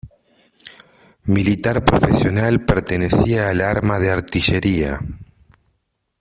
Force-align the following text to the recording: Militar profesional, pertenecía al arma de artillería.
Militar 1.25 1.85
profesional, 1.85 2.65
pertenecía 2.65 3.49
al 3.49 3.61
arma 3.61 3.99
de 3.99 4.09
artillería. 4.09 4.99